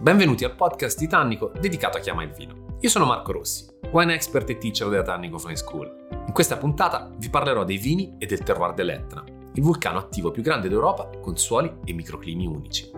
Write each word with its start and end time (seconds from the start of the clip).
Benvenuti 0.00 0.44
al 0.44 0.56
podcast 0.56 0.98
di 0.98 1.06
Tannico 1.06 1.52
dedicato 1.60 1.98
a 1.98 2.00
chi 2.00 2.08
il 2.08 2.32
vino. 2.34 2.78
Io 2.80 2.88
sono 2.88 3.04
Marco 3.04 3.32
Rossi, 3.32 3.66
wine 3.92 4.14
expert 4.14 4.48
e 4.48 4.56
teacher 4.56 4.88
della 4.88 5.02
Tannico 5.02 5.36
Fine 5.36 5.56
School. 5.56 6.06
In 6.26 6.32
questa 6.32 6.56
puntata 6.56 7.10
vi 7.18 7.28
parlerò 7.28 7.64
dei 7.64 7.76
vini 7.76 8.16
e 8.16 8.24
del 8.24 8.42
terroir 8.42 8.72
dell'Etna, 8.72 9.22
il 9.52 9.62
vulcano 9.62 9.98
attivo 9.98 10.30
più 10.30 10.42
grande 10.42 10.70
d'Europa 10.70 11.10
con 11.20 11.36
suoli 11.36 11.70
e 11.84 11.92
microclimi 11.92 12.46
unici. 12.46 12.90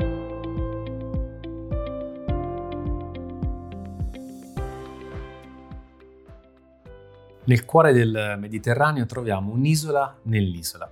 Nel 7.45 7.65
cuore 7.65 7.93
del 7.93 8.37
Mediterraneo 8.39 9.07
troviamo 9.07 9.51
un'isola 9.51 10.21
nell'isola, 10.23 10.89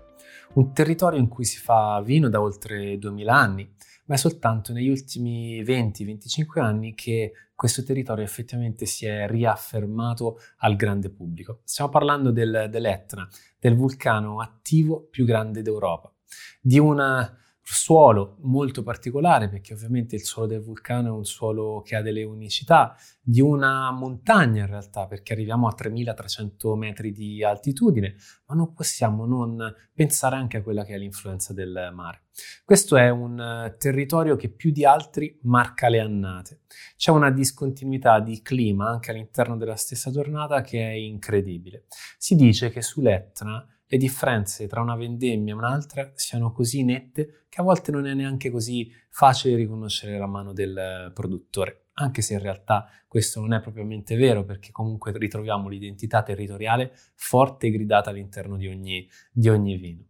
un 0.55 0.73
territorio 0.73 1.21
in 1.21 1.29
cui 1.29 1.45
si 1.45 1.59
fa 1.59 2.03
vino 2.05 2.29
da 2.29 2.41
oltre 2.41 2.99
2000 2.99 3.33
anni, 3.33 3.75
ma 4.11 4.17
è 4.17 4.19
soltanto 4.19 4.73
negli 4.73 4.89
ultimi 4.89 5.63
20-25 5.63 6.61
anni 6.61 6.95
che 6.97 7.33
questo 7.55 7.85
territorio 7.85 8.25
effettivamente 8.25 8.85
si 8.85 9.07
è 9.07 9.29
riaffermato 9.29 10.41
al 10.59 10.75
grande 10.75 11.11
pubblico. 11.11 11.61
Stiamo 11.63 11.93
parlando 11.93 12.33
del, 12.33 12.67
dell'Etna, 12.69 13.29
del 13.57 13.77
vulcano 13.77 14.41
attivo 14.41 15.07
più 15.09 15.25
grande 15.25 15.63
d'Europa, 15.63 16.13
di 16.61 16.81
una 16.81 17.40
suolo 17.63 18.37
molto 18.41 18.83
particolare, 18.83 19.49
perché 19.49 19.75
ovviamente 19.75 20.15
il 20.17 20.25
suolo 20.25 20.49
del 20.49 20.61
vulcano 20.61 21.09
è 21.09 21.11
un 21.11 21.25
suolo 21.25 21.83
che 21.83 21.97
ha 21.97 22.03
delle 22.03 22.25
unicità, 22.25 22.97
di 23.21 23.41
una 23.41 23.91
montagna 23.93 24.63
in 24.63 24.67
realtà, 24.67 25.07
perché 25.07 25.33
arriviamo 25.33 25.69
a 25.69 25.73
3300 25.73 26.75
metri 26.77 27.13
di 27.13 27.45
altitudine, 27.45 28.17
ma 28.47 28.55
non 28.55 28.73
possiamo 28.73 29.27
non 29.27 29.73
pensare 29.93 30.37
anche 30.37 30.59
a 30.59 30.63
quella 30.63 30.85
che 30.85 30.95
è 30.95 30.99
l'influenza 30.99 31.53
del 31.53 31.91
mare. 31.93 32.25
Questo 32.65 32.97
è 32.97 33.11
un 33.11 33.75
territorio 33.79 34.37
che 34.37 34.51
più 34.51 34.71
di 34.71 34.85
altri 34.85 35.39
marca 35.43 35.89
le 35.89 36.01
annate. 36.01 36.61
C'è 36.97 37.11
una 37.11 37.31
discontinuità 37.31 38.21
di 38.21 38.41
clima 38.43 38.89
anche 38.89 39.11
all'interno 39.11 39.57
della 39.57 39.77
stessa 39.77 40.11
giornata 40.11 40.63
che 40.63 40.81
è 40.81 40.93
incredibile. 40.93 41.85
Si 42.17 42.35
dice 42.35 42.71
che 42.71 42.83
sull'Etna 42.83 43.67
le 43.93 43.99
differenze 43.99 44.69
tra 44.69 44.81
una 44.81 44.95
vendemmia 44.95 45.53
e 45.53 45.57
un'altra 45.57 46.13
siano 46.15 46.53
così 46.53 46.85
nette 46.85 47.47
che 47.49 47.61
a 47.61 47.65
volte 47.65 47.91
non 47.91 48.07
è 48.07 48.15
neanche 48.15 48.49
così 48.49 48.89
facile 49.09 49.57
riconoscere 49.57 50.17
la 50.17 50.29
mano 50.29 50.53
del 50.53 51.11
produttore, 51.13 51.87
anche 51.95 52.23
se 52.23 52.35
in 52.35 52.39
realtà 52.39 52.87
questo 53.09 53.41
non 53.41 53.53
è 53.53 53.61
propriamente 53.61 54.15
vero 54.15 54.45
perché 54.45 54.71
comunque 54.71 55.11
ritroviamo 55.19 55.69
l'identità 55.69 56.23
territoriale 56.23 56.93
forte 57.17 57.67
e 57.67 57.71
gridata 57.73 58.11
all'interno 58.11 58.57
di 58.57 58.69
ogni, 58.69 59.09
di 59.33 59.49
ogni 59.49 59.77
vino. 59.77 60.05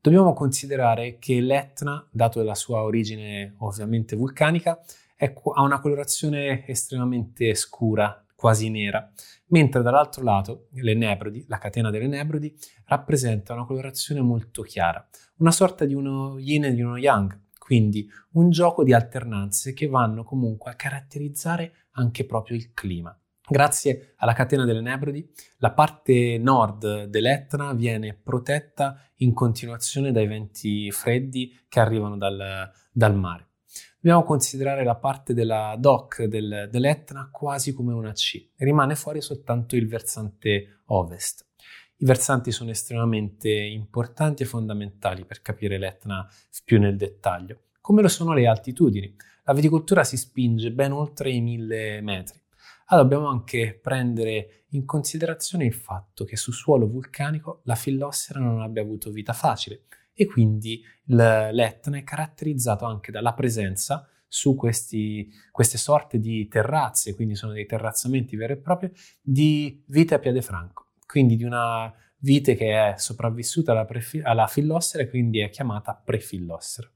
Dobbiamo 0.00 0.32
considerare 0.32 1.18
che 1.18 1.40
l'Etna, 1.40 2.08
dato 2.12 2.40
la 2.44 2.54
sua 2.54 2.82
origine 2.82 3.56
ovviamente 3.58 4.14
vulcanica, 4.14 4.80
ha 5.18 5.62
una 5.62 5.80
colorazione 5.80 6.64
estremamente 6.64 7.56
scura, 7.56 8.24
quasi 8.36 8.68
nera, 8.68 9.10
mentre 9.46 9.82
dall'altro 9.82 10.22
lato 10.22 10.68
le 10.72 10.94
Nebrodi, 10.94 11.46
la 11.48 11.58
catena 11.58 11.90
delle 11.90 12.06
Nebrodi, 12.06 12.54
rappresenta 12.84 13.54
una 13.54 13.64
colorazione 13.64 14.20
molto 14.20 14.62
chiara, 14.62 15.04
una 15.38 15.50
sorta 15.50 15.84
di 15.84 15.94
uno 15.94 16.38
yin 16.38 16.64
e 16.64 16.74
di 16.74 16.82
uno 16.82 16.98
yang, 16.98 17.36
quindi 17.58 18.08
un 18.32 18.50
gioco 18.50 18.84
di 18.84 18.92
alternanze 18.92 19.72
che 19.72 19.88
vanno 19.88 20.22
comunque 20.22 20.70
a 20.70 20.74
caratterizzare 20.76 21.88
anche 21.92 22.26
proprio 22.26 22.56
il 22.56 22.72
clima. 22.72 23.18
Grazie 23.48 24.14
alla 24.16 24.32
catena 24.32 24.64
delle 24.64 24.80
Nebrodi, 24.80 25.28
la 25.58 25.72
parte 25.72 26.36
nord 26.36 27.04
dell'Etna 27.04 27.72
viene 27.74 28.12
protetta 28.12 29.00
in 29.16 29.32
continuazione 29.32 30.12
dai 30.12 30.26
venti 30.26 30.90
freddi 30.90 31.56
che 31.68 31.80
arrivano 31.80 32.16
dal, 32.16 32.70
dal 32.92 33.14
mare 33.16 33.45
dobbiamo 34.06 34.24
considerare 34.24 34.84
la 34.84 34.94
parte 34.94 35.34
della 35.34 35.74
DOC 35.76 36.26
del, 36.26 36.68
dell'Etna 36.70 37.28
quasi 37.32 37.72
come 37.72 37.92
una 37.92 38.12
C. 38.12 38.50
Rimane 38.54 38.94
fuori 38.94 39.20
soltanto 39.20 39.74
il 39.74 39.88
versante 39.88 40.82
ovest. 40.86 41.44
I 41.96 42.04
versanti 42.04 42.52
sono 42.52 42.70
estremamente 42.70 43.50
importanti 43.50 44.44
e 44.44 44.46
fondamentali 44.46 45.24
per 45.24 45.42
capire 45.42 45.76
l'Etna 45.76 46.24
più 46.64 46.78
nel 46.78 46.96
dettaglio, 46.96 47.62
come 47.80 48.00
lo 48.00 48.06
sono 48.06 48.32
le 48.32 48.46
altitudini. 48.46 49.12
La 49.42 49.54
viticoltura 49.54 50.04
si 50.04 50.16
spinge 50.16 50.70
ben 50.70 50.92
oltre 50.92 51.32
i 51.32 51.40
mille 51.40 52.00
metri. 52.00 52.40
Allora 52.86 53.08
dobbiamo 53.08 53.28
anche 53.28 53.76
prendere 53.82 54.66
in 54.68 54.84
considerazione 54.84 55.64
il 55.64 55.74
fatto 55.74 56.24
che 56.24 56.36
su 56.36 56.52
suolo 56.52 56.86
vulcanico 56.86 57.62
la 57.64 57.74
fillossera 57.74 58.38
non 58.38 58.60
abbia 58.60 58.82
avuto 58.82 59.10
vita 59.10 59.32
facile 59.32 59.82
e 60.18 60.24
quindi 60.24 60.82
l'Etna 61.04 61.98
è 61.98 62.02
caratterizzato 62.02 62.86
anche 62.86 63.12
dalla 63.12 63.34
presenza 63.34 64.08
su 64.26 64.56
questi, 64.56 65.30
queste 65.52 65.76
sorte 65.76 66.18
di 66.18 66.48
terrazze, 66.48 67.14
quindi 67.14 67.34
sono 67.34 67.52
dei 67.52 67.66
terrazzamenti 67.66 68.34
veri 68.34 68.54
e 68.54 68.56
propri, 68.56 68.90
di 69.20 69.84
vite 69.88 70.14
a 70.14 70.18
piede 70.18 70.40
franco, 70.40 70.92
quindi 71.06 71.36
di 71.36 71.44
una 71.44 71.92
vite 72.20 72.54
che 72.54 72.72
è 72.72 72.94
sopravvissuta 72.96 73.72
alla, 73.72 73.84
prefi- 73.84 74.22
alla 74.22 74.46
fillossera 74.46 75.02
e 75.02 75.08
quindi 75.08 75.40
è 75.40 75.50
chiamata 75.50 75.94
prefillossera. 75.94 76.90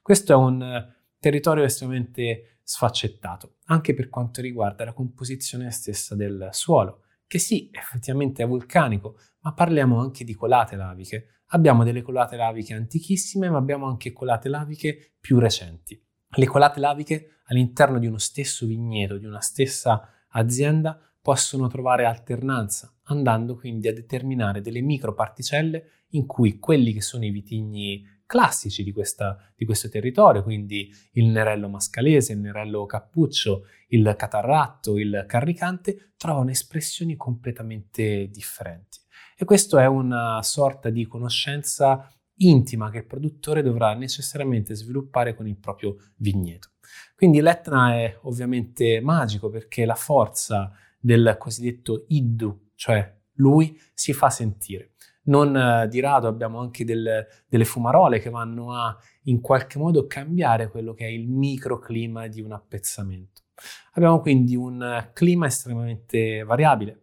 Questo 0.00 0.32
è 0.32 0.36
un 0.36 0.92
territorio 1.18 1.64
estremamente 1.64 2.60
sfaccettato, 2.62 3.56
anche 3.66 3.92
per 3.92 4.08
quanto 4.08 4.40
riguarda 4.40 4.84
la 4.84 4.94
composizione 4.94 5.70
stessa 5.70 6.14
del 6.16 6.48
suolo, 6.52 7.02
che 7.26 7.38
sì, 7.38 7.68
effettivamente 7.70 8.42
è 8.42 8.46
vulcanico, 8.46 9.18
ma 9.40 9.52
parliamo 9.52 10.00
anche 10.00 10.24
di 10.24 10.34
colate 10.34 10.74
laviche, 10.74 11.41
abbiamo 11.52 11.84
delle 11.84 12.02
colate 12.02 12.36
laviche 12.36 12.74
antichissime, 12.74 13.48
ma 13.48 13.58
abbiamo 13.58 13.86
anche 13.86 14.12
colate 14.12 14.48
laviche 14.48 15.14
più 15.20 15.38
recenti. 15.38 16.00
Le 16.34 16.46
colate 16.46 16.80
laviche 16.80 17.40
all'interno 17.46 17.98
di 17.98 18.06
uno 18.06 18.18
stesso 18.18 18.66
vigneto, 18.66 19.18
di 19.18 19.26
una 19.26 19.40
stessa 19.40 20.08
azienda, 20.30 20.98
possono 21.20 21.68
trovare 21.68 22.04
alternanza, 22.04 22.92
andando 23.04 23.56
quindi 23.56 23.88
a 23.88 23.92
determinare 23.92 24.60
delle 24.60 24.80
microparticelle 24.80 25.90
in 26.10 26.26
cui 26.26 26.58
quelli 26.58 26.92
che 26.92 27.00
sono 27.00 27.24
i 27.24 27.30
vitigni 27.30 28.04
classici 28.26 28.82
di, 28.82 28.92
questa, 28.92 29.36
di, 29.54 29.66
questo 29.66 29.88
territorio, 29.88 30.42
quindi 30.42 30.90
il 31.12 31.26
nerello 31.26 31.68
mascalese, 31.68 32.32
il 32.32 32.40
nerello 32.40 32.86
cappuccio, 32.86 33.66
il 33.88 34.14
catarratto, 34.16 34.98
il 34.98 35.24
carricante, 35.28 36.12
trovano 36.16 36.50
espressioni 36.50 37.14
completamente 37.14 38.28
differenti. 38.30 39.01
E 39.36 39.44
questo 39.44 39.78
è 39.78 39.86
una 39.86 40.42
sorta 40.42 40.90
di 40.90 41.06
conoscenza 41.06 42.08
intima 42.36 42.90
che 42.90 42.98
il 42.98 43.06
produttore 43.06 43.62
dovrà 43.62 43.94
necessariamente 43.94 44.74
sviluppare 44.74 45.34
con 45.34 45.46
il 45.46 45.56
proprio 45.56 45.96
vigneto. 46.16 46.70
Quindi 47.14 47.40
l'Etna 47.40 47.94
è 47.94 48.18
ovviamente 48.22 49.00
magico 49.00 49.48
perché 49.48 49.84
la 49.84 49.94
forza 49.94 50.72
del 50.98 51.36
cosiddetto 51.38 52.04
iddu, 52.08 52.70
cioè 52.74 53.20
lui, 53.36 53.78
si 53.94 54.12
fa 54.12 54.30
sentire. 54.30 54.92
Non 55.24 55.56
eh, 55.56 55.88
di 55.88 56.00
rado 56.00 56.26
abbiamo 56.26 56.58
anche 56.58 56.84
del, 56.84 57.24
delle 57.46 57.64
fumarole 57.64 58.18
che 58.18 58.28
vanno 58.28 58.74
a 58.74 58.96
in 59.24 59.40
qualche 59.40 59.78
modo 59.78 60.06
cambiare 60.06 60.68
quello 60.68 60.94
che 60.94 61.06
è 61.06 61.10
il 61.10 61.28
microclima 61.28 62.26
di 62.26 62.40
un 62.40 62.52
appezzamento. 62.52 63.42
Abbiamo 63.92 64.20
quindi 64.20 64.56
un 64.56 65.10
clima 65.12 65.46
estremamente 65.46 66.42
variabile 66.42 67.01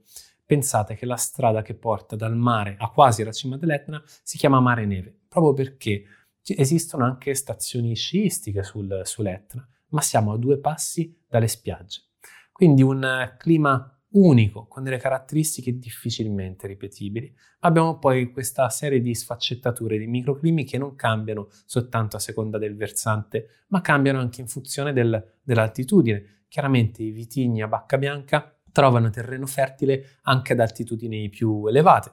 Pensate 0.49 0.95
che 0.95 1.05
la 1.05 1.15
strada 1.15 1.61
che 1.61 1.75
porta 1.75 2.15
dal 2.15 2.35
mare 2.35 2.75
a 2.79 2.89
quasi 2.89 3.23
la 3.23 3.31
cima 3.31 3.55
dell'Etna 3.55 4.01
si 4.23 4.35
chiama 4.39 4.59
Mare 4.59 4.87
Neve, 4.87 5.15
proprio 5.27 5.53
perché 5.53 6.03
esistono 6.41 7.05
anche 7.05 7.35
stazioni 7.35 7.93
sciistiche 7.93 8.63
sul, 8.63 9.01
sull'Etna, 9.03 9.69
ma 9.89 10.01
siamo 10.01 10.33
a 10.33 10.39
due 10.39 10.57
passi 10.57 11.15
dalle 11.27 11.47
spiagge. 11.47 12.05
Quindi 12.51 12.81
un 12.81 13.35
clima 13.37 13.95
unico, 14.13 14.65
con 14.65 14.81
delle 14.81 14.97
caratteristiche 14.97 15.77
difficilmente 15.77 16.65
ripetibili. 16.65 17.31
Abbiamo 17.59 17.99
poi 17.99 18.31
questa 18.31 18.67
serie 18.69 19.01
di 19.01 19.13
sfaccettature 19.13 19.99
di 19.99 20.07
microclimi 20.07 20.63
che 20.63 20.79
non 20.79 20.95
cambiano 20.95 21.49
soltanto 21.67 22.15
a 22.15 22.19
seconda 22.19 22.57
del 22.57 22.75
versante, 22.75 23.65
ma 23.67 23.81
cambiano 23.81 24.17
anche 24.17 24.41
in 24.41 24.47
funzione 24.47 24.93
del, 24.93 25.35
dell'altitudine. 25.43 26.45
Chiaramente 26.47 27.03
i 27.03 27.11
vitigni 27.11 27.61
a 27.61 27.67
bacca 27.67 27.99
bianca 27.99 28.58
trovano 28.71 29.09
terreno 29.09 29.45
fertile 29.45 30.19
anche 30.23 30.53
ad 30.53 30.59
altitudini 30.59 31.29
più 31.29 31.67
elevate. 31.67 32.11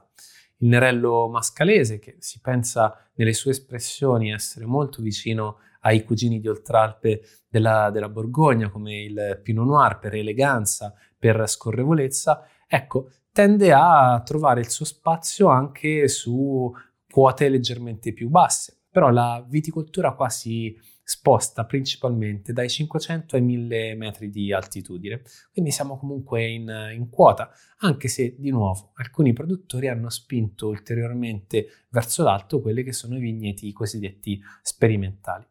Il 0.58 0.68
nerello 0.68 1.28
mascalese, 1.28 1.98
che 1.98 2.16
si 2.18 2.40
pensa 2.40 3.10
nelle 3.14 3.34
sue 3.34 3.50
espressioni 3.50 4.32
essere 4.32 4.64
molto 4.64 5.02
vicino 5.02 5.58
ai 5.80 6.02
cugini 6.02 6.40
di 6.40 6.48
Oltralpe 6.48 7.20
della, 7.48 7.90
della 7.90 8.08
Borgogna, 8.08 8.70
come 8.70 9.02
il 9.02 9.40
Pinot 9.42 9.66
Noir 9.66 9.98
per 9.98 10.14
eleganza, 10.14 10.94
per 11.18 11.46
scorrevolezza, 11.46 12.46
ecco, 12.66 13.10
tende 13.32 13.72
a 13.72 14.22
trovare 14.24 14.60
il 14.60 14.70
suo 14.70 14.84
spazio 14.84 15.48
anche 15.48 16.08
su 16.08 16.72
quote 17.10 17.48
leggermente 17.48 18.12
più 18.12 18.28
basse. 18.28 18.84
Però 18.90 19.10
la 19.10 19.44
viticoltura 19.46 20.14
qua 20.14 20.30
si 20.30 20.74
sposta 21.08 21.64
principalmente 21.64 22.52
dai 22.52 22.68
500 22.68 23.36
ai 23.36 23.42
1000 23.42 23.94
metri 23.94 24.28
di 24.28 24.52
altitudine, 24.52 25.22
quindi 25.52 25.70
siamo 25.70 25.96
comunque 25.98 26.44
in, 26.44 26.68
in, 26.92 27.08
quota, 27.10 27.48
anche 27.78 28.08
se 28.08 28.34
di 28.36 28.50
nuovo 28.50 28.90
alcuni 28.94 29.32
produttori 29.32 29.86
hanno 29.86 30.10
spinto 30.10 30.66
ulteriormente 30.66 31.84
verso 31.90 32.24
l'alto 32.24 32.60
quelli 32.60 32.82
che 32.82 32.92
sono 32.92 33.16
i 33.16 33.20
vigneti 33.20 33.72
cosiddetti 33.72 34.40
sperimentali. 34.62 35.46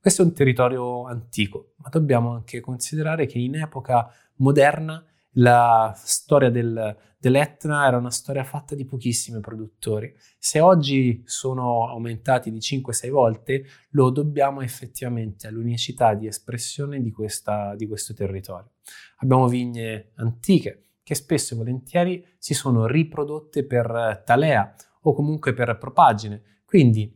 Questo 0.00 0.22
è 0.22 0.24
un 0.24 0.32
territorio 0.32 1.06
antico, 1.06 1.72
ma 1.78 1.88
dobbiamo 1.88 2.32
anche 2.32 2.60
considerare 2.60 3.26
che 3.26 3.38
in 3.38 3.56
epoca 3.56 4.08
moderna 4.36 5.04
la 5.34 5.92
storia 5.96 6.50
del, 6.50 6.96
dell'Etna 7.18 7.86
era 7.86 7.98
una 7.98 8.10
storia 8.10 8.44
fatta 8.44 8.74
di 8.74 8.84
pochissimi 8.84 9.40
produttori. 9.40 10.12
Se 10.38 10.58
oggi 10.60 11.22
sono 11.26 11.88
aumentati 11.88 12.50
di 12.50 12.58
5-6 12.58 13.10
volte, 13.10 13.64
lo 13.90 14.10
dobbiamo 14.10 14.62
effettivamente 14.62 15.46
all'unicità 15.46 16.14
di 16.14 16.26
espressione 16.26 17.02
di, 17.02 17.10
questa, 17.10 17.74
di 17.76 17.86
questo 17.86 18.14
territorio. 18.14 18.72
Abbiamo 19.18 19.48
vigne 19.48 20.12
antiche 20.16 20.86
che 21.02 21.14
spesso 21.14 21.54
e 21.54 21.56
volentieri 21.58 22.26
si 22.38 22.54
sono 22.54 22.86
riprodotte 22.86 23.64
per 23.64 24.22
talea 24.24 24.74
o 25.02 25.12
comunque 25.12 25.52
per 25.52 25.76
propagine, 25.78 26.60
quindi 26.64 27.12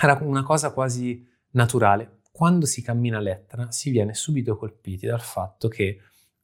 era 0.00 0.18
una 0.22 0.42
cosa 0.42 0.72
quasi 0.72 1.26
naturale. 1.50 2.20
Quando 2.30 2.64
si 2.64 2.80
cammina 2.80 3.20
l'Etna 3.20 3.70
si 3.70 3.90
viene 3.90 4.14
subito 4.14 4.56
colpiti 4.56 5.06
dal 5.06 5.20
fatto 5.20 5.68
che 5.68 5.98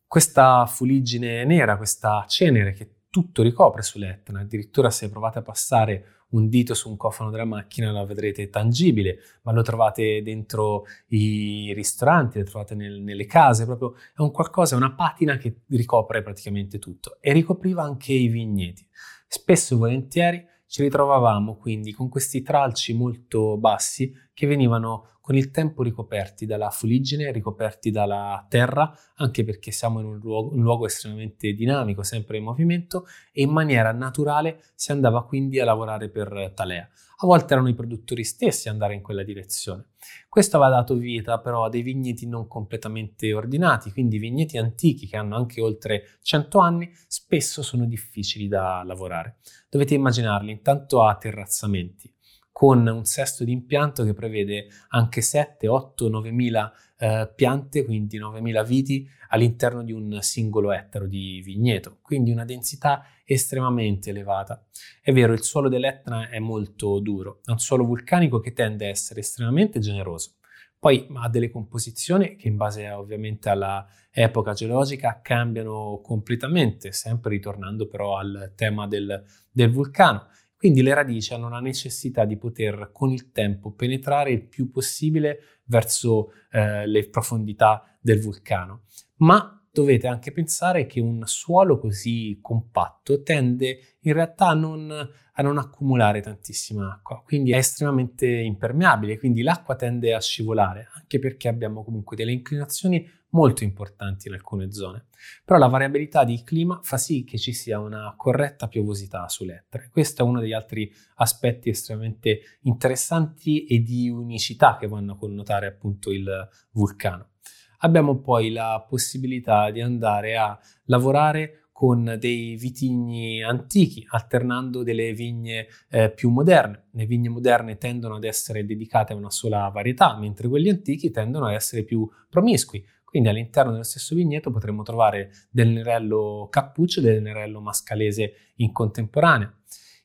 questa 0.08 0.64
fuliggine 0.64 1.44
nera, 1.44 1.76
questa 1.76 2.24
cenere 2.26 2.72
che 2.72 2.94
tutto 3.10 3.42
ricopre 3.42 3.82
sull'Etna, 3.82 4.40
addirittura 4.40 4.90
se 4.90 5.10
provate 5.10 5.38
a 5.38 5.42
passare 5.42 6.04
un 6.30 6.48
dito 6.48 6.74
su 6.74 6.90
un 6.90 6.96
cofano 6.96 7.30
della 7.30 7.44
macchina 7.44 7.92
la 7.92 8.04
vedrete 8.04 8.48
tangibile, 8.48 9.18
ma 9.42 9.52
lo 9.52 9.62
trovate 9.62 10.22
dentro 10.22 10.84
i 11.08 11.72
ristoranti, 11.74 12.38
lo 12.38 12.44
trovate 12.44 12.74
nel, 12.74 13.00
nelle 13.00 13.26
case, 13.26 13.64
proprio 13.64 13.94
è 14.14 14.20
un 14.20 14.30
qualcosa, 14.30 14.76
una 14.76 14.94
patina 14.94 15.36
che 15.36 15.60
ricopre 15.68 16.22
praticamente 16.22 16.78
tutto 16.78 17.18
e 17.20 17.32
ricopriva 17.32 17.82
anche 17.82 18.12
i 18.12 18.28
vigneti. 18.28 18.86
Spesso 19.26 19.74
e 19.74 19.78
volentieri 19.78 20.46
ci 20.68 20.82
ritrovavamo 20.82 21.56
quindi 21.56 21.92
con 21.92 22.08
questi 22.08 22.42
tralci 22.42 22.92
molto 22.92 23.56
bassi 23.56 24.12
che 24.34 24.46
venivano 24.46 25.16
con 25.28 25.36
il 25.36 25.50
tempo 25.50 25.82
ricoperti 25.82 26.46
dalla 26.46 26.70
fuliggine, 26.70 27.30
ricoperti 27.32 27.90
dalla 27.90 28.46
terra, 28.48 28.90
anche 29.16 29.44
perché 29.44 29.70
siamo 29.72 30.00
in 30.00 30.06
un 30.06 30.18
luogo, 30.18 30.54
un 30.54 30.62
luogo, 30.62 30.86
estremamente 30.86 31.52
dinamico, 31.52 32.02
sempre 32.02 32.38
in 32.38 32.44
movimento, 32.44 33.06
e 33.30 33.42
in 33.42 33.50
maniera 33.50 33.92
naturale 33.92 34.62
si 34.74 34.90
andava 34.90 35.26
quindi 35.26 35.60
a 35.60 35.66
lavorare 35.66 36.08
per 36.08 36.52
talea. 36.54 36.88
A 37.20 37.26
volte 37.26 37.52
erano 37.52 37.68
i 37.68 37.74
produttori 37.74 38.22
stessi 38.22 38.68
ad 38.68 38.74
andare 38.74 38.94
in 38.94 39.02
quella 39.02 39.24
direzione. 39.24 39.88
Questo 40.28 40.56
aveva 40.56 40.76
dato 40.76 40.94
vita 40.94 41.40
però 41.40 41.64
a 41.64 41.68
dei 41.68 41.82
vigneti 41.82 42.28
non 42.28 42.46
completamente 42.46 43.32
ordinati, 43.32 43.90
quindi 43.90 44.18
vigneti 44.18 44.56
antichi 44.56 45.08
che 45.08 45.16
hanno 45.16 45.34
anche 45.34 45.60
oltre 45.60 46.18
100 46.22 46.58
anni, 46.60 46.88
spesso 47.08 47.62
sono 47.62 47.86
difficili 47.86 48.46
da 48.46 48.84
lavorare. 48.84 49.38
Dovete 49.68 49.94
immaginarli 49.94 50.52
intanto 50.52 51.02
a 51.02 51.16
terrazzamenti 51.16 52.14
con 52.52 52.86
un 52.86 53.04
sesto 53.04 53.42
di 53.42 53.52
impianto 53.52 54.04
che 54.04 54.14
prevede 54.14 54.66
anche 54.88 55.20
7, 55.20 55.66
8, 55.66 56.08
9 56.08 56.30
mila 56.30 56.72
eh, 56.98 57.32
piante, 57.34 57.84
quindi 57.84 58.18
9 58.18 58.40
mila 58.40 58.62
viti 58.62 59.08
all'interno 59.28 59.82
di 59.82 59.92
un 59.92 60.18
singolo 60.22 60.72
ettaro 60.72 61.06
di 61.06 61.40
vigneto, 61.44 61.98
quindi 62.02 62.30
una 62.30 62.44
densità 62.44 63.04
estremamente 63.32 64.10
elevata. 64.10 64.66
È 65.02 65.12
vero, 65.12 65.32
il 65.32 65.42
suolo 65.42 65.68
dell'Etna 65.68 66.28
è 66.28 66.38
molto 66.38 66.98
duro, 66.98 67.40
è 67.44 67.50
un 67.50 67.58
suolo 67.58 67.84
vulcanico 67.84 68.40
che 68.40 68.52
tende 68.52 68.86
a 68.86 68.90
essere 68.90 69.20
estremamente 69.20 69.78
generoso. 69.78 70.34
Poi 70.78 71.08
ha 71.14 71.28
delle 71.28 71.50
composizioni 71.50 72.36
che 72.36 72.48
in 72.48 72.56
base 72.56 72.88
ovviamente 72.90 73.48
alla 73.48 73.84
epoca 74.10 74.52
geologica 74.52 75.20
cambiano 75.22 76.00
completamente, 76.02 76.92
sempre 76.92 77.30
ritornando 77.30 77.88
però 77.88 78.16
al 78.16 78.52
tema 78.54 78.86
del, 78.86 79.24
del 79.50 79.70
vulcano 79.70 80.28
quindi 80.58 80.82
le 80.82 80.92
radici 80.92 81.32
hanno 81.32 81.48
la 81.48 81.60
necessità 81.60 82.24
di 82.24 82.36
poter 82.36 82.90
con 82.92 83.12
il 83.12 83.30
tempo 83.30 83.70
penetrare 83.70 84.32
il 84.32 84.44
più 84.44 84.72
possibile 84.72 85.60
verso 85.66 86.32
eh, 86.50 86.84
le 86.84 87.08
profondità 87.08 87.96
del 88.00 88.20
vulcano. 88.20 88.82
Ma 89.18 89.57
dovete 89.78 90.08
anche 90.08 90.32
pensare 90.32 90.86
che 90.86 91.00
un 91.00 91.22
suolo 91.26 91.78
così 91.78 92.38
compatto 92.42 93.22
tende 93.22 93.96
in 94.00 94.12
realtà 94.12 94.48
a 94.48 94.54
non, 94.54 94.90
a 94.90 95.42
non, 95.42 95.56
accumulare 95.58 96.20
tantissima 96.20 96.92
acqua, 96.92 97.22
quindi 97.24 97.52
è 97.52 97.56
estremamente 97.56 98.26
impermeabile, 98.26 99.18
quindi 99.18 99.42
l'acqua 99.42 99.76
tende 99.76 100.14
a 100.14 100.20
scivolare, 100.20 100.88
anche 100.94 101.20
perché 101.20 101.46
abbiamo 101.46 101.84
comunque 101.84 102.16
delle 102.16 102.32
inclinazioni 102.32 103.08
molto 103.30 103.62
importanti 103.62 104.28
in 104.28 104.34
alcune 104.34 104.72
zone. 104.72 105.06
Però 105.44 105.58
la 105.58 105.66
variabilità 105.66 106.24
di 106.24 106.42
clima 106.42 106.80
fa 106.82 106.96
sì 106.96 107.24
che 107.24 107.38
ci 107.38 107.52
sia 107.52 107.78
una 107.78 108.14
corretta 108.16 108.66
piovosità 108.66 109.28
sull'Ettere. 109.28 109.90
Questo 109.90 110.22
è 110.22 110.24
uno 110.24 110.40
degli 110.40 110.52
altri 110.52 110.90
aspetti 111.16 111.68
estremamente 111.68 112.58
interessanti 112.62 113.64
e 113.66 113.82
di 113.82 114.08
unicità 114.08 114.76
che 114.78 114.88
vanno 114.88 115.12
a 115.12 115.16
connotare 115.16 115.66
appunto 115.66 116.10
il 116.10 116.48
vulcano. 116.72 117.32
Abbiamo 117.78 118.18
poi 118.18 118.50
la 118.50 118.84
possibilità 118.88 119.70
di 119.70 119.80
andare 119.80 120.36
a 120.36 120.58
lavorare 120.86 121.68
con 121.70 122.16
dei 122.18 122.56
vitigni 122.56 123.40
antichi, 123.40 124.04
alternando 124.08 124.82
delle 124.82 125.12
vigne 125.12 125.68
eh, 125.88 126.10
più 126.10 126.28
moderne. 126.28 126.88
Le 126.90 127.06
vigne 127.06 127.28
moderne 127.28 127.78
tendono 127.78 128.16
ad 128.16 128.24
essere 128.24 128.66
dedicate 128.66 129.12
a 129.12 129.16
una 129.16 129.30
sola 129.30 129.68
varietà, 129.68 130.18
mentre 130.18 130.48
quelli 130.48 130.70
antichi 130.70 131.12
tendono 131.12 131.46
ad 131.46 131.54
essere 131.54 131.84
più 131.84 132.08
promiscui, 132.28 132.84
quindi 133.04 133.28
all'interno 133.28 133.70
dello 133.70 133.84
stesso 133.84 134.16
vigneto 134.16 134.50
potremmo 134.50 134.82
trovare 134.82 135.30
del 135.50 135.68
nerello 135.68 136.48
cappuccio 136.50 136.98
e 136.98 137.04
del 137.04 137.22
nerello 137.22 137.60
mascalese 137.60 138.32
in 138.56 138.72
contemporanea. 138.72 139.54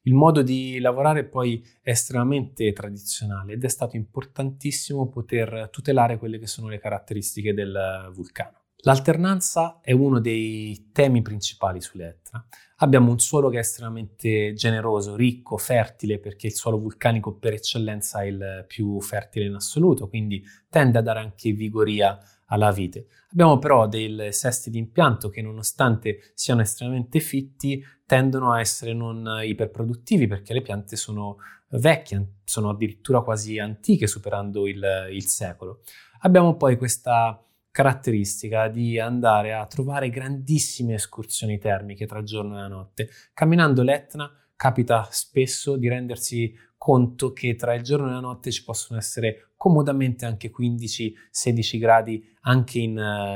Il 0.05 0.13
modo 0.13 0.41
di 0.41 0.79
lavorare 0.79 1.23
poi 1.23 1.63
è 1.81 1.91
estremamente 1.91 2.73
tradizionale 2.73 3.53
ed 3.53 3.63
è 3.63 3.69
stato 3.69 3.95
importantissimo 3.95 5.07
poter 5.07 5.69
tutelare 5.71 6.17
quelle 6.17 6.39
che 6.39 6.47
sono 6.47 6.67
le 6.67 6.79
caratteristiche 6.79 7.53
del 7.53 8.11
vulcano. 8.13 8.63
L'alternanza 8.85 9.79
è 9.81 9.93
uno 9.93 10.19
dei 10.19 10.89
temi 10.91 11.21
principali 11.21 11.79
sull'Etna. 11.79 12.45
Abbiamo 12.79 13.11
un 13.11 13.19
suolo 13.19 13.47
che 13.47 13.55
è 13.55 13.61
estremamente 13.61 14.51
generoso, 14.55 15.15
ricco, 15.15 15.55
fertile, 15.55 16.19
perché 16.19 16.47
il 16.47 16.53
suolo 16.53 16.77
vulcanico 16.77 17.37
per 17.37 17.53
eccellenza 17.53 18.23
è 18.23 18.25
il 18.25 18.65
più 18.67 18.99
fertile 18.99 19.45
in 19.45 19.55
assoluto, 19.55 20.09
quindi 20.09 20.43
tende 20.67 20.97
a 20.97 21.01
dare 21.01 21.19
anche 21.19 21.53
vigoria 21.53 22.19
alla 22.47 22.73
vite. 22.73 23.07
Abbiamo 23.31 23.57
però 23.57 23.87
dei 23.87 24.33
sesti 24.33 24.69
di 24.69 24.79
impianto 24.79 25.29
che 25.29 25.41
nonostante 25.41 26.33
siano 26.33 26.59
estremamente 26.59 27.21
fitti 27.21 27.81
tendono 28.13 28.51
a 28.51 28.59
essere 28.59 28.93
non 28.93 29.39
iperproduttivi 29.43 30.27
perché 30.27 30.53
le 30.53 30.61
piante 30.61 30.95
sono 30.95 31.37
vecchie, 31.69 32.41
sono 32.43 32.69
addirittura 32.69 33.21
quasi 33.21 33.57
antiche 33.57 34.05
superando 34.05 34.67
il, 34.67 35.07
il 35.11 35.25
secolo. 35.25 35.81
Abbiamo 36.19 36.55
poi 36.55 36.77
questa 36.77 37.43
caratteristica 37.71 38.67
di 38.67 38.99
andare 38.99 39.55
a 39.55 39.65
trovare 39.65 40.11
grandissime 40.11 40.93
escursioni 40.93 41.57
termiche 41.57 42.05
tra 42.05 42.21
giorno 42.21 42.55
e 42.55 42.61
la 42.61 42.67
notte. 42.67 43.09
Camminando 43.33 43.81
l'Etna 43.81 44.31
capita 44.55 45.07
spesso 45.09 45.75
di 45.75 45.89
rendersi 45.89 46.55
conto 46.77 47.33
che 47.33 47.55
tra 47.55 47.73
il 47.73 47.81
giorno 47.81 48.09
e 48.09 48.11
la 48.11 48.19
notte 48.19 48.51
ci 48.51 48.63
possono 48.63 48.99
essere 48.99 49.53
comodamente 49.57 50.27
anche 50.27 50.51
15-16 50.51 51.79
gradi 51.79 52.23
anche 52.41 52.77
in, 52.77 52.91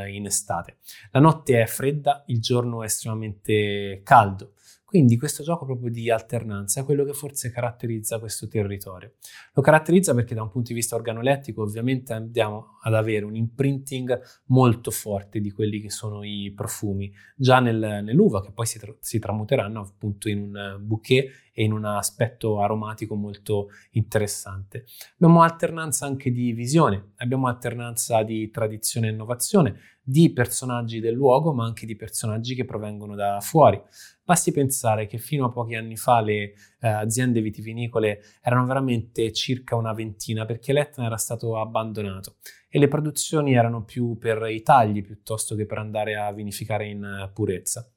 in 0.07 0.25
estate. 0.27 0.77
La 1.09 1.19
notte 1.19 1.63
è 1.63 1.65
fredda, 1.65 2.25
il 2.27 2.39
giorno 2.39 2.83
è 2.83 2.85
estremamente 2.85 4.01
caldo. 4.03 4.51
Quindi 4.87 5.17
questo 5.17 5.43
gioco 5.43 5.65
proprio 5.65 5.91
di 5.91 6.09
alternanza 6.09 6.79
è 6.79 6.85
quello 6.85 7.03
che 7.03 7.11
forse 7.11 7.51
caratterizza 7.51 8.19
questo 8.19 8.47
territorio. 8.47 9.15
Lo 9.51 9.61
caratterizza 9.61 10.15
perché 10.15 10.33
da 10.33 10.43
un 10.43 10.49
punto 10.49 10.69
di 10.69 10.75
vista 10.75 10.95
organolettico 10.95 11.61
ovviamente 11.61 12.13
andiamo 12.13 12.77
ad 12.81 12.93
avere 12.93 13.25
un 13.25 13.35
imprinting 13.35 14.17
molto 14.45 14.89
forte 14.89 15.41
di 15.41 15.51
quelli 15.51 15.81
che 15.81 15.89
sono 15.89 16.23
i 16.23 16.53
profumi, 16.55 17.11
già 17.35 17.59
nel, 17.59 18.01
nell'uva 18.01 18.41
che 18.41 18.53
poi 18.53 18.65
si, 18.65 18.79
tra- 18.79 18.95
si 19.01 19.19
tramuteranno 19.19 19.81
appunto 19.81 20.29
in 20.29 20.37
un 20.37 20.77
bouquet 20.79 21.46
e 21.59 21.63
in 21.63 21.71
un 21.71 21.85
aspetto 21.85 22.61
aromatico 22.61 23.15
molto 23.15 23.69
interessante. 23.93 24.85
Abbiamo 25.15 25.41
alternanza 25.41 26.05
anche 26.05 26.31
di 26.31 26.51
visione, 26.51 27.13
abbiamo 27.15 27.47
alternanza 27.47 28.21
di 28.21 28.51
tradizione 28.51 29.07
e 29.07 29.11
innovazione, 29.11 29.79
di 30.03 30.31
personaggi 30.31 30.99
del 30.99 31.15
luogo, 31.15 31.53
ma 31.53 31.65
anche 31.65 31.87
di 31.87 31.95
personaggi 31.95 32.53
che 32.53 32.63
provengono 32.63 33.15
da 33.15 33.39
fuori. 33.41 33.81
Basti 34.23 34.51
pensare 34.51 35.07
che 35.07 35.17
fino 35.17 35.45
a 35.45 35.51
pochi 35.51 35.73
anni 35.73 35.97
fa 35.97 36.21
le 36.21 36.53
eh, 36.79 36.87
aziende 36.87 37.41
vitivinicole 37.41 38.21
erano 38.43 38.67
veramente 38.67 39.33
circa 39.33 39.75
una 39.75 39.93
ventina 39.93 40.45
perché 40.45 40.73
l'Etna 40.73 41.05
era 41.05 41.17
stato 41.17 41.59
abbandonato 41.59 42.35
e 42.69 42.77
le 42.77 42.87
produzioni 42.87 43.55
erano 43.55 43.83
più 43.83 44.15
per 44.19 44.47
i 44.47 44.61
tagli 44.61 45.01
piuttosto 45.01 45.55
che 45.55 45.65
per 45.65 45.79
andare 45.79 46.17
a 46.17 46.31
vinificare 46.31 46.87
in 46.87 47.31
purezza. 47.33 47.91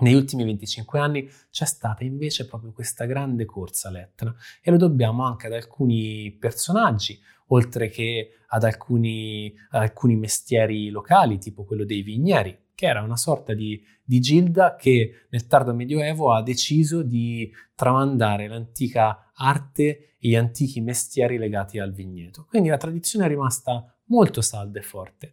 Negli 0.00 0.14
ultimi 0.14 0.44
25 0.44 0.98
anni 0.98 1.28
c'è 1.50 1.66
stata 1.66 2.04
invece 2.04 2.46
proprio 2.46 2.72
questa 2.72 3.04
grande 3.04 3.44
corsa 3.44 3.88
all'Etna 3.88 4.34
e 4.62 4.70
lo 4.70 4.76
dobbiamo 4.76 5.24
anche 5.24 5.46
ad 5.46 5.52
alcuni 5.52 6.34
personaggi, 6.38 7.20
oltre 7.48 7.88
che 7.88 8.38
ad 8.48 8.64
alcuni, 8.64 9.52
ad 9.70 9.82
alcuni 9.82 10.16
mestieri 10.16 10.88
locali, 10.88 11.38
tipo 11.38 11.64
quello 11.64 11.84
dei 11.84 12.02
vigneri, 12.02 12.56
che 12.74 12.86
era 12.86 13.02
una 13.02 13.16
sorta 13.18 13.52
di, 13.52 13.82
di 14.02 14.20
gilda 14.20 14.74
che 14.76 15.26
nel 15.28 15.46
tardo 15.46 15.74
medioevo 15.74 16.32
ha 16.32 16.42
deciso 16.42 17.02
di 17.02 17.52
tramandare 17.74 18.48
l'antica 18.48 19.30
arte 19.34 20.14
e 20.18 20.28
gli 20.28 20.34
antichi 20.34 20.80
mestieri 20.80 21.36
legati 21.36 21.78
al 21.78 21.92
vigneto. 21.92 22.46
Quindi 22.48 22.70
la 22.70 22.78
tradizione 22.78 23.26
è 23.26 23.28
rimasta 23.28 23.94
molto 24.06 24.40
salda 24.40 24.78
e 24.78 24.82
forte. 24.82 25.32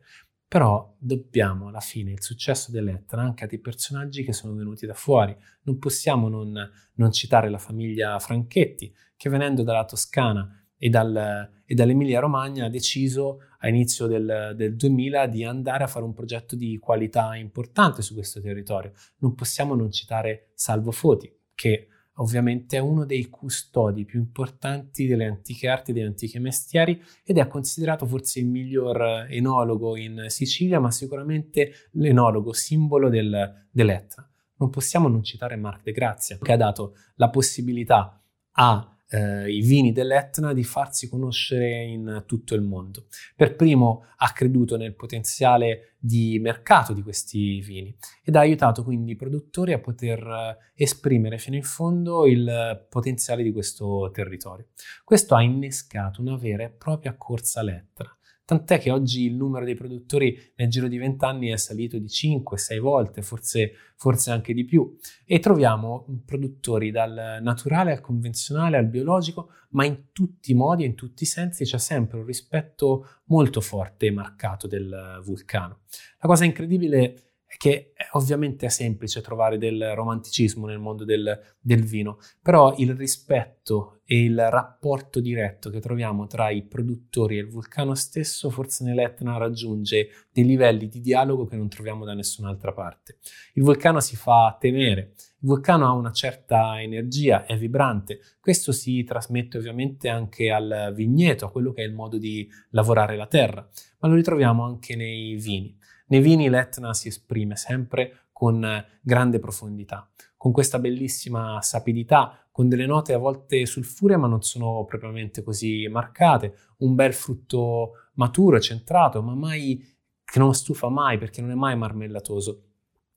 Però 0.50 0.96
dobbiamo 0.98 1.68
alla 1.68 1.82
fine 1.82 2.12
il 2.12 2.24
successo 2.24 2.72
dell'Etna 2.72 3.22
anche 3.22 3.44
a 3.44 3.48
dei 3.48 3.60
personaggi 3.60 4.24
che 4.24 4.32
sono 4.32 4.54
venuti 4.54 4.86
da 4.86 4.94
fuori. 4.94 5.36
Non 5.64 5.78
possiamo 5.78 6.30
non, 6.30 6.72
non 6.94 7.12
citare 7.12 7.50
la 7.50 7.58
famiglia 7.58 8.18
Franchetti, 8.20 8.94
che 9.18 9.30
venendo 9.30 9.64
dalla 9.64 9.84
Toscana 9.84 10.50
e, 10.78 10.90
dal, 10.90 11.52
e 11.66 11.76
dall'Emilia 11.76 12.22
Romagna 12.22 12.66
ha 12.66 12.70
deciso 12.70 13.40
a 13.60 13.68
inizio 13.68 14.08
del, 14.08 14.54
del 14.56 14.76
2000 14.78 15.28
di 15.28 15.44
andare 15.44 15.84
a 15.84 15.88
fare 15.88 16.06
un 16.06 16.14
progetto 16.14 16.56
di 16.56 16.78
qualità 16.78 17.36
importante 17.36 18.02
su 18.02 18.14
questo 18.14 18.40
territorio. 18.40 18.94
Non 19.18 19.36
possiamo 19.36 19.76
non 19.76 19.92
citare 19.92 20.52
Salvo 20.54 20.92
Foti, 20.92 21.30
che 21.56 21.90
ovviamente 22.18 22.78
è 22.78 22.80
uno 22.80 23.06
dei 23.06 23.30
custodi 23.30 24.06
più 24.06 24.20
importanti 24.20 25.08
delle 25.08 25.26
antiche 25.26 25.68
arti 25.68 25.94
degli 25.94 26.06
antichi 26.06 26.40
mestieri 26.40 27.02
ed 27.24 27.38
è 27.38 27.48
considerato 27.48 28.06
forse 28.06 28.40
il 28.40 28.48
miglior 28.48 29.28
enologo 29.30 29.98
in 29.98 30.26
Sicilia, 30.28 30.80
ma 30.80 30.92
sicuramente 30.92 31.90
l'enologo 31.92 32.54
simbolo 32.54 33.10
del, 33.10 33.68
dell'Etna. 33.70 34.30
Non 34.60 34.70
possiamo 34.70 35.08
non 35.08 35.24
citare 35.24 35.56
Marc 35.56 35.84
de 35.84 35.92
Grazia, 35.92 36.38
che 36.42 36.52
ha 36.52 36.58
dato 36.58 36.96
la 37.16 37.30
possibilità 37.30 38.22
a 38.52 38.97
eh, 39.10 39.50
i 39.52 39.62
vini 39.62 39.92
dell'Etna 39.92 40.54
di 40.54 40.64
farsi 40.64 41.10
conoscere 41.10 41.84
in 41.84 42.24
tutto 42.26 42.56
il 42.56 42.62
mondo. 42.62 43.06
Per 43.36 43.56
primo 43.56 44.06
ha 44.18 44.32
creduto 44.32 44.78
nel 44.78 44.96
potenziale 44.96 45.96
di 46.00 46.40
mercato 46.40 46.94
di 46.94 47.02
questi 47.02 47.60
vini 47.62 47.96
ed 48.24 48.36
ha 48.36 48.40
aiutato 48.40 48.84
quindi 48.84 49.12
i 49.12 49.16
produttori 49.16 49.74
a 49.74 49.80
poter 49.80 50.20
eh, 50.20 50.58
esprimere 50.76 51.38
fino 51.38 51.56
in 51.56 51.64
fondo 51.64 52.26
il 52.26 52.86
potenziale 52.90 53.44
di 53.44 53.52
questo 53.52 54.10
territorio. 54.14 54.68
Questo 55.04 55.36
ha 55.36 55.42
innescato 55.42 56.22
una 56.22 56.38
vera 56.38 56.64
e 56.64 56.70
propria 56.70 57.16
corsa 57.16 57.62
all'Etna 57.62 58.17
Tant'è 58.48 58.80
che 58.80 58.92
oggi 58.92 59.26
il 59.26 59.36
numero 59.36 59.66
dei 59.66 59.76
produttori 59.76 60.54
nel 60.56 60.70
giro 60.70 60.88
di 60.88 60.98
20 60.98 61.26
anni 61.26 61.50
è 61.50 61.58
salito 61.58 61.98
di 61.98 62.06
5-6 62.06 62.80
volte, 62.80 63.22
forse, 63.22 63.74
forse, 63.98 64.32
anche 64.32 64.54
di 64.54 64.64
più. 64.64 64.98
E 65.26 65.40
troviamo 65.40 66.06
produttori 66.26 66.90
dal 66.90 67.40
naturale 67.42 67.92
al 67.92 68.00
convenzionale 68.00 68.78
al 68.78 68.88
biologico, 68.88 69.50
ma 69.72 69.84
in 69.84 70.14
tutti 70.14 70.52
i 70.52 70.56
modi 70.56 70.84
e 70.84 70.86
in 70.86 70.96
tutti 70.96 71.24
i 71.24 71.26
sensi 71.26 71.66
c'è 71.66 71.78
sempre 71.78 72.20
un 72.20 72.26
rispetto 72.26 73.06
molto 73.26 73.60
forte 73.60 74.06
e 74.06 74.12
marcato 74.12 74.66
del 74.66 75.20
vulcano. 75.26 75.80
La 76.22 76.30
cosa 76.30 76.46
incredibile 76.46 77.27
che 77.58 77.94
ovviamente 78.12 78.66
è 78.66 78.70
semplice 78.70 79.22
trovare 79.22 79.58
del 79.58 79.94
romanticismo 79.96 80.66
nel 80.68 80.80
mondo 80.80 81.06
del, 81.06 81.56
del, 81.60 81.84
vino, 81.84 82.20
però 82.42 82.76
il 82.78 82.94
rispetto 82.94 84.02
e 84.04 84.24
il 84.24 84.50
rapporto 84.50 85.20
diretto 85.22 85.70
che 85.70 85.80
troviamo 85.80 86.28
tra 86.28 86.50
i 86.50 86.64
produttori 86.64 87.38
e 87.38 87.42
il 87.42 87.50
vulcano 87.50 87.96
stesso 87.96 88.50
forse 88.50 88.84
nell'Etna 88.84 89.38
raggiunge 89.38 90.10
dei 90.32 90.46
livelli 90.46 90.88
di 90.90 91.00
dialogo 91.00 91.46
che 91.46 91.56
non 91.56 91.70
troviamo 91.70 92.04
da 92.04 92.14
nessun'altra 92.14 92.74
parte. 92.74 93.18
Il 93.54 93.64
vulcano 93.64 94.02
si 94.02 94.16
fa 94.16 94.56
temere, 94.60 95.14
il 95.40 95.48
vulcano 95.48 95.88
ha 95.88 95.94
una 95.94 96.12
certa 96.12 96.82
energia, 96.82 97.46
è 97.46 97.58
vibrante, 97.58 98.20
questo 98.42 98.72
si 98.72 99.04
trasmette 99.04 99.58
ovviamente 99.58 100.10
anche 100.10 100.52
al 100.52 100.92
vigneto, 100.94 101.46
a 101.46 101.52
quello 101.52 101.72
che 101.72 101.82
è 101.82 101.86
il 101.86 101.94
modo 101.94 102.18
di 102.18 102.48
lavorare 102.72 103.16
la 103.16 103.28
terra, 103.28 103.68
ma 104.00 104.08
lo 104.10 104.16
ritroviamo 104.16 104.64
anche 104.64 104.96
nei 104.96 105.36
vini. 105.36 105.76
Nei 106.10 106.22
vini 106.22 106.50
l'Etna 106.50 106.94
si 106.94 107.10
esprime 107.10 107.58
sempre 107.58 108.28
con 108.32 108.66
grande 109.02 109.40
profondità, 109.40 110.10
con 110.38 110.52
questa 110.52 110.80
bellissima 110.80 111.62
sapidità, 111.62 112.48
con 112.52 112.70
delle 112.70 112.86
note 112.86 113.14
a 113.14 113.18
volte 113.18 113.66
sulfuree 113.66 114.16
ma 114.16 114.28
non 114.28 114.42
sono 114.42 114.86
propriamente 114.86 115.44
così 115.44 115.88
marcate, 115.90 116.56
un 116.78 116.96
bel 116.96 117.14
frutto 117.14 118.10
maturo 118.14 118.60
centrato, 118.60 119.22
ma 119.22 119.36
mai 119.36 119.84
che 120.24 120.40
non 120.40 120.54
stufa 120.54 120.88
mai 120.90 121.18
perché 121.18 121.42
non 121.42 121.52
è 121.52 121.56
mai 121.56 121.76
marmellatoso. 121.76 122.64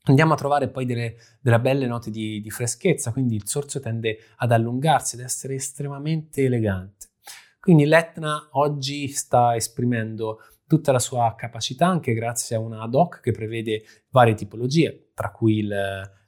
Andiamo 0.04 0.32
a 0.32 0.36
trovare 0.36 0.68
poi 0.68 0.86
delle, 0.86 1.16
delle 1.40 1.60
belle 1.60 1.86
note 1.86 2.10
di, 2.10 2.40
di 2.40 2.50
freschezza, 2.50 3.12
quindi 3.12 3.36
il 3.36 3.46
sorso 3.46 3.78
tende 3.78 4.18
ad 4.36 4.50
allungarsi, 4.50 5.14
ad 5.14 5.22
essere 5.22 5.54
estremamente 5.54 6.44
elegante. 6.44 7.08
Quindi 7.60 7.84
l'Etna 7.84 8.48
oggi 8.52 9.08
sta 9.08 9.54
esprimendo 9.54 10.40
tutta 10.70 10.92
la 10.92 11.00
sua 11.00 11.34
capacità 11.36 11.88
anche 11.88 12.12
grazie 12.12 12.54
a 12.54 12.60
una 12.60 12.82
ad 12.82 12.94
hoc 12.94 13.18
che 13.20 13.32
prevede 13.32 13.82
varie 14.10 14.34
tipologie, 14.34 15.10
tra 15.14 15.32
cui 15.32 15.58
il, 15.58 15.68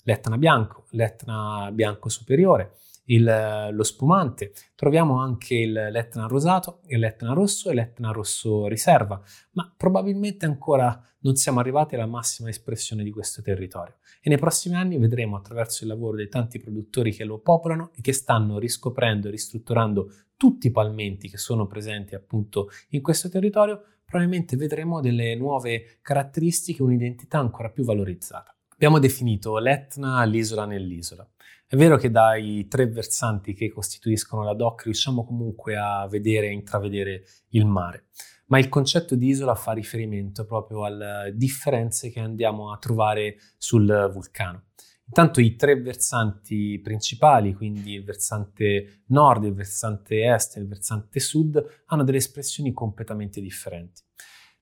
l'Etna 0.03 0.37
bianco, 0.37 0.87
l'Etna 0.91 1.71
bianco 1.73 2.09
superiore, 2.09 2.73
il, 3.05 3.69
lo 3.71 3.85
spumante. 3.85 4.53
Troviamo 4.75 5.21
anche 5.21 5.55
il, 5.55 5.71
l'Etna 5.73 6.27
rosato, 6.27 6.81
l'Etna 6.87 7.33
rosso 7.35 7.71
e 7.71 7.75
l'Etna 7.75 8.11
rosso 8.11 8.67
riserva, 8.67 9.23
ma 9.53 9.73
probabilmente 9.77 10.45
ancora 10.45 11.01
non 11.21 11.37
siamo 11.37 11.61
arrivati 11.61 11.95
alla 11.95 12.07
massima 12.07 12.49
espressione 12.49 13.05
di 13.05 13.13
questo 13.13 13.43
territorio. 13.43 13.99
E 14.21 14.29
nei 14.29 14.39
prossimi 14.39 14.75
anni 14.75 14.99
vedremo 14.99 15.37
attraverso 15.37 15.85
il 15.85 15.91
lavoro 15.91 16.17
dei 16.17 16.29
tanti 16.29 16.59
produttori 16.59 17.13
che 17.13 17.23
lo 17.23 17.39
popolano 17.39 17.93
e 17.95 18.01
che 18.01 18.13
stanno 18.13 18.59
riscoprendo 18.59 19.29
e 19.29 19.31
ristrutturando 19.31 20.11
tutti 20.37 20.67
i 20.67 20.73
palmenti 20.73 21.29
che 21.29 21.39
sono 21.39 21.69
presenti 21.69 22.17
appunto 22.17 22.69
in 22.89 23.03
questo 23.03 23.29
territorio, 23.29 23.92
probabilmente 24.13 24.57
vedremo 24.57 25.01
delle 25.01 25.35
nuove 25.37 25.99
caratteristiche, 26.03 26.83
un'identità 26.83 27.39
ancora 27.39 27.71
più 27.71 27.83
valorizzata. 27.83 28.55
Abbiamo 28.69 28.99
definito 28.99 29.57
l'Etna 29.57 30.23
l'isola 30.25 30.67
nell'isola. 30.67 31.27
È 31.67 31.77
vero 31.77 31.97
che 31.97 32.11
dai 32.11 32.67
tre 32.69 32.89
versanti 32.89 33.55
che 33.55 33.73
costituiscono 33.73 34.43
la 34.43 34.53
DOC 34.53 34.85
riusciamo 34.85 35.25
comunque 35.25 35.77
a 35.79 36.07
vedere 36.09 36.49
e 36.49 36.53
intravedere 36.53 37.25
il 37.51 37.65
mare, 37.65 38.09
ma 38.49 38.59
il 38.59 38.69
concetto 38.69 39.15
di 39.15 39.29
isola 39.29 39.55
fa 39.55 39.73
riferimento 39.73 40.45
proprio 40.45 40.85
alle 40.85 41.33
differenze 41.35 42.11
che 42.11 42.21
andiamo 42.21 42.71
a 42.71 42.77
trovare 42.77 43.37
sul 43.57 44.11
vulcano. 44.13 44.72
Intanto 45.05 45.41
i 45.41 45.57
tre 45.57 45.81
versanti 45.81 46.81
principali, 46.83 47.55
quindi 47.55 47.95
il 47.95 48.05
versante 48.05 49.03
nord, 49.09 49.45
il 49.45 49.55
versante 49.55 50.25
est 50.25 50.57
e 50.57 50.61
il 50.61 50.69
versante 50.69 51.21
sud, 51.21 51.83
hanno 51.87 52.05
delle 52.05 52.19
espressioni 52.19 52.73
completamente 52.73 53.41
differenti. 53.41 54.03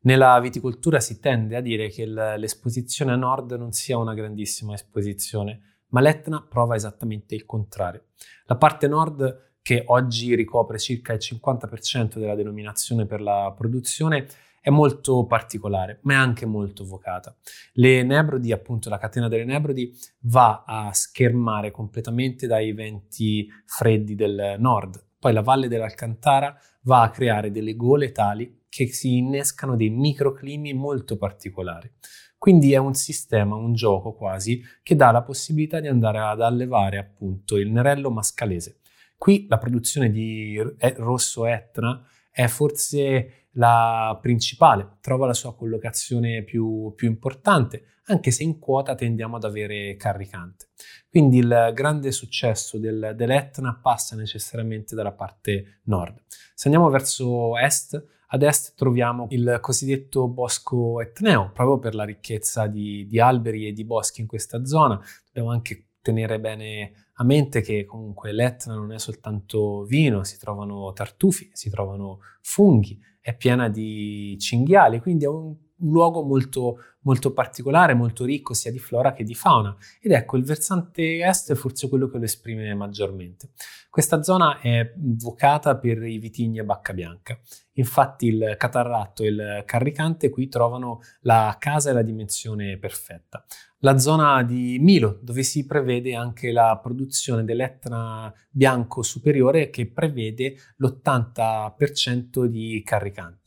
Nella 0.03 0.41
viticoltura 0.41 0.99
si 0.99 1.21
tende 1.21 1.57
a 1.57 1.61
dire 1.61 1.89
che 1.89 2.07
l'esposizione 2.07 3.13
a 3.13 3.17
nord 3.17 3.53
non 3.53 3.73
sia 3.73 3.99
una 3.99 4.15
grandissima 4.15 4.73
esposizione, 4.75 5.85
ma 5.89 6.01
l'Etna 6.01 6.43
prova 6.49 6.75
esattamente 6.75 7.35
il 7.35 7.45
contrario. 7.45 8.07
La 8.47 8.57
parte 8.57 8.89
nord, 8.89 9.59
che 9.63 9.85
oggi 9.87 10.35
ricopre 10.35 10.79
circa 10.79 11.13
il 11.13 11.21
50% 11.21 12.19
della 12.19 12.35
denominazione 12.35 13.05
per 13.05 13.21
la 13.21 13.53
produzione, 13.55 14.27
è 14.61 14.71
molto 14.71 15.25
particolare, 15.25 16.01
ma 16.03 16.15
è 16.15 16.17
anche 16.17 16.47
molto 16.47 16.85
vocata. 16.85 17.35
Le 17.73 18.03
Nebrodi, 18.03 18.53
appunto 18.53 18.89
la 18.89 18.99
catena 18.99 19.29
delle 19.29 19.45
Nebrodi, 19.45 19.93
va 20.21 20.65
a 20.67 20.93
schermare 20.93 21.71
completamente 21.71 22.47
dai 22.47 22.73
venti 22.73 23.49
freddi 23.65 24.15
del 24.15 24.57
nord. 24.59 25.03
Poi 25.19 25.33
la 25.33 25.43
valle 25.43 25.69
dell'Alcantara 25.69 26.57
va 26.83 27.03
a 27.03 27.11
creare 27.11 27.51
delle 27.51 27.75
gole 27.75 28.13
tali 28.13 28.65
che 28.69 28.87
si 28.87 29.17
innescano 29.17 29.77
dei 29.77 29.91
microclimi 29.91 30.73
molto 30.75 31.17
particolari. 31.17 31.91
Quindi 32.39 32.73
è 32.73 32.79
un 32.79 32.95
sistema, 32.95 33.55
un 33.55 33.75
gioco 33.75 34.15
quasi, 34.15 34.63
che 34.83 34.97
dà 34.97 35.11
la 35.11 35.23
possibilità 35.23 35.81
di 35.81 35.89
andare 35.89 36.21
ad 36.21 36.41
allevare 36.41 36.97
appunto 36.97 37.57
il 37.57 37.71
nerello 37.71 38.11
mascalese. 38.11 38.79
Qui 39.19 39.47
la 39.49 39.59
produzione 39.59 40.11
di 40.11 40.59
rosso 40.97 41.45
Etna 41.45 42.03
è 42.31 42.47
forse 42.47 43.40
la 43.55 44.19
principale, 44.21 44.99
trova 45.01 45.27
la 45.27 45.35
sua 45.35 45.55
collocazione 45.55 46.43
più, 46.45 46.93
più 46.95 47.09
importante, 47.09 47.85
anche 48.05 48.31
se 48.31 48.43
in 48.43 48.59
quota 48.59 48.95
tendiamo 48.95 49.37
ad 49.37 49.45
avere 49.45 49.97
carricante. 49.97 50.69
Quindi 51.09 51.39
il 51.39 51.71
grande 51.75 52.13
successo 52.13 52.79
del, 52.79 53.13
dell'Etna 53.17 53.79
passa 53.81 54.17
necessariamente 54.17 54.95
dalla 54.95 55.13
parte 55.13 55.81
nord. 55.85 56.23
Se 56.55 56.69
andiamo 56.69 56.89
verso 56.91 57.57
est, 57.57 58.03
ad 58.33 58.43
est 58.43 58.75
troviamo 58.77 59.27
il 59.31 59.59
cosiddetto 59.61 60.29
bosco 60.29 61.01
etneo, 61.01 61.51
proprio 61.53 61.79
per 61.79 61.95
la 61.95 62.05
ricchezza 62.05 62.67
di, 62.67 63.07
di 63.07 63.19
alberi 63.19 63.67
e 63.67 63.73
di 63.73 63.85
boschi 63.85 64.21
in 64.21 64.27
questa 64.27 64.65
zona. 64.65 65.01
Dobbiamo 65.27 65.51
anche 65.51 65.87
tenere 66.01 66.39
bene 66.41 67.10
a 67.21 67.25
mente 67.25 67.61
che 67.61 67.85
comunque 67.85 68.33
l'Etna 68.33 68.75
non 68.75 68.93
è 68.93 68.99
soltanto 68.99 69.85
vino, 69.85 70.25
si 70.25 70.39
trovano 70.39 70.91
tartufi, 70.95 71.51
si 71.53 71.69
trovano 71.69 72.21
funghi, 72.41 72.99
è 73.21 73.37
piena 73.37 73.69
di 73.69 74.39
cinghiali, 74.39 75.01
quindi 75.01 75.25
è 75.25 75.29
un, 75.29 75.55
un 75.81 75.91
luogo 75.91 76.23
molto, 76.23 76.79
molto 77.03 77.33
particolare, 77.33 77.95
molto 77.95 78.25
ricco 78.25 78.55
sia 78.55 78.71
di 78.71 78.79
flora 78.79 79.13
che 79.13 79.25
di 79.25 79.35
fauna 79.35 79.77
ed 80.01 80.13
ecco 80.13 80.37
il 80.37 80.45
versante 80.45 81.25
est 81.25 81.53
è 81.53 81.55
forse 81.55 81.89
quello 81.89 82.09
che 82.09 82.19
lo 82.19 82.25
esprime 82.25 82.75
maggiormente. 82.75 83.51
Questa 83.89 84.23
zona 84.23 84.61
è 84.61 84.93
vocata 84.97 85.77
per 85.77 86.03
i 86.03 86.19
vitigni 86.19 86.59
a 86.59 86.65
bacca 86.65 86.93
bianca, 86.93 87.39
infatti 87.73 88.27
il 88.27 88.55
catarratto 88.57 89.23
e 89.23 89.29
il 89.29 89.63
carricante 89.65 90.31
qui 90.31 90.49
trovano 90.49 91.01
la 91.23 91.57
casa 91.59 91.91
e 91.91 91.93
la 91.93 92.03
dimensione 92.03 92.79
perfetta. 92.79 93.45
La 93.83 93.97
zona 93.97 94.43
di 94.43 94.79
Milo, 94.79 95.19
dove 95.23 95.43
si 95.43 95.65
prevede 95.65 96.15
anche 96.15 96.53
la 96.53 96.79
produzione 96.83 97.45
dell'Etna 97.45 98.31
bianco 98.51 99.03
superiore 99.03 99.71
che 99.71 99.91
prevede 99.91 100.55
l'80% 100.77 102.45
di 102.45 102.83
carricante. 102.85 103.40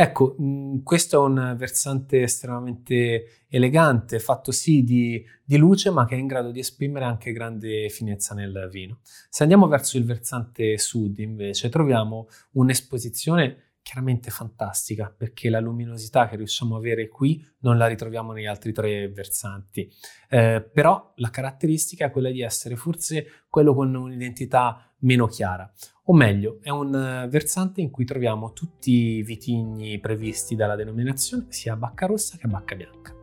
Ecco, 0.00 0.34
mh, 0.38 0.82
questo 0.82 1.16
è 1.16 1.28
un 1.28 1.54
versante 1.58 2.22
estremamente 2.22 3.44
elegante, 3.50 4.18
fatto 4.18 4.50
sì 4.50 4.82
di, 4.82 5.22
di, 5.44 5.58
luce, 5.58 5.90
ma 5.90 6.06
che 6.06 6.14
è 6.14 6.18
in 6.18 6.26
grado 6.26 6.50
di 6.50 6.58
esprimere 6.58 7.04
anche 7.04 7.32
grande 7.32 7.90
finezza 7.90 8.32
nel 8.34 8.70
vino. 8.72 9.00
Se 9.28 9.42
andiamo 9.42 9.68
verso 9.68 9.98
il 9.98 10.06
versante 10.06 10.78
sud, 10.78 11.18
invece, 11.18 11.68
troviamo 11.68 12.28
un'esposizione 12.52 13.74
chiaramente 13.82 14.30
fantastica 14.30 15.12
perché 15.14 15.50
la 15.50 15.60
luminosità 15.60 16.28
che 16.28 16.36
riusciamo 16.36 16.76
a 16.76 16.78
avere 16.78 17.08
qui 17.08 17.46
non 17.58 17.76
la 17.76 17.86
ritroviamo 17.86 18.32
negli 18.32 18.46
altri 18.46 18.72
tre 18.72 19.06
versanti. 19.10 19.92
Eh, 20.30 20.66
però 20.72 21.12
la 21.16 21.28
caratteristica 21.28 22.06
è 22.06 22.10
quella 22.10 22.30
di 22.30 22.40
essere 22.40 22.74
forse 22.74 23.44
quello 23.50 23.74
con 23.74 23.94
un'identità 23.94 24.89
meno 25.00 25.26
chiara. 25.26 25.70
O 26.04 26.14
meglio, 26.14 26.58
è 26.62 26.70
un 26.70 26.94
eh, 26.94 27.28
versante 27.28 27.80
in 27.80 27.90
cui 27.90 28.04
troviamo 28.04 28.52
tutti 28.52 28.90
i 28.90 29.22
vitigni 29.22 29.98
previsti 30.00 30.56
dalla 30.56 30.76
denominazione, 30.76 31.46
sia 31.48 31.76
bacca 31.76 32.06
rossa 32.06 32.36
che 32.36 32.48
bacca 32.48 32.74
bianca. 32.74 33.19